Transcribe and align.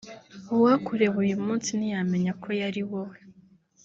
uwakureba 0.55 1.15
uyu 1.25 1.37
munsi 1.45 1.69
ntiyamenya 1.77 2.31
ko 2.41 2.49
yari 2.61 2.81
wowe 2.91 3.17